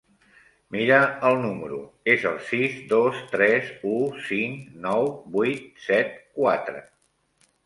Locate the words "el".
1.27-1.35, 2.29-2.39